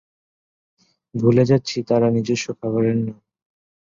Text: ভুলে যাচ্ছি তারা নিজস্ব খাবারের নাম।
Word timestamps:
ভুলে 1.15 1.43
যাচ্ছি 1.45 1.77
তারা 1.89 2.07
নিজস্ব 2.09 2.47
খাবারের 2.59 2.97
নাম। 2.97 3.17